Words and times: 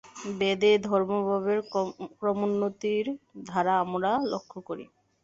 বেদে 0.39 0.71
ধর্মভাবের 0.85 1.59
ক্রমোন্নতির 2.19 3.05
ধারা 3.45 3.73
আমরা 3.83 4.11
লক্ষ্য 4.31 4.59
করি। 4.67 4.85